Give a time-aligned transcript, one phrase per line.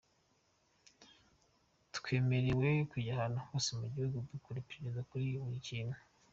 [1.95, 5.97] Twemerewe kujya ahantu hose mu gihugu gukora iperereza kuri buri kintu.